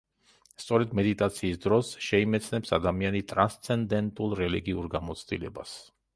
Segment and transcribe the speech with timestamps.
[0.61, 5.79] სწორედ მედიტაციის დროს შეიმეცნებს ადამიანი ტრანსცენდენტურ რელიგიურ გამოცდილებას.